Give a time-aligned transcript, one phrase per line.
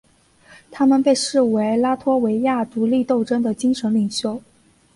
[0.71, 4.41] 他们被视为拉脱维亚独立斗争的精神领袖。